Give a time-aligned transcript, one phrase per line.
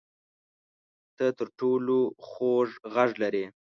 [1.17, 1.97] ته تر ټولو
[2.27, 3.45] خوږ غږ لرې